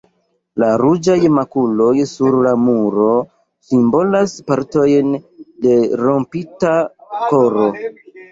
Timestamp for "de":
5.67-5.77